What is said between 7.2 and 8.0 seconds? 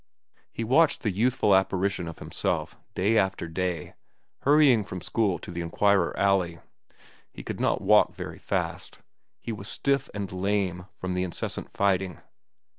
He could not